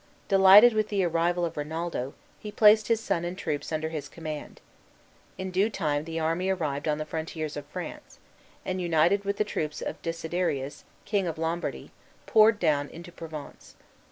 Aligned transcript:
Delighted 0.29 0.73
with 0.73 0.89
the 0.89 1.03
arrival 1.03 1.45
of 1.45 1.55
Rinaldo, 1.55 2.15
he 2.39 2.51
placed 2.51 2.87
his 2.87 2.99
son 2.99 3.23
and 3.23 3.37
troops 3.37 3.71
under 3.71 3.89
his 3.89 4.09
command. 4.09 4.59
In 5.37 5.51
due 5.51 5.69
time 5.69 6.05
the 6.05 6.19
army 6.19 6.49
arrived 6.49 6.87
on 6.87 6.97
the 6.97 7.05
frontiers 7.05 7.55
of 7.55 7.67
France, 7.67 8.17
and, 8.65 8.81
united 8.81 9.25
with 9.25 9.37
the 9.37 9.43
troops 9.43 9.79
of 9.79 10.01
Desiderius, 10.01 10.85
king 11.05 11.27
of 11.27 11.37
Lombardy, 11.37 11.91
poured 12.25 12.57
down 12.57 12.89
into 12.89 13.11
Provence. 13.11 13.75